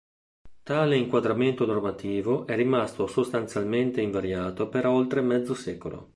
Tale 0.63 0.97
inquadramento 0.97 1.63
normativo 1.67 2.47
è 2.47 2.55
rimasto 2.55 3.05
sostanzialmente 3.05 4.01
invariato 4.01 4.67
per 4.67 4.87
oltre 4.87 5.21
mezzo 5.21 5.53
secolo. 5.53 6.09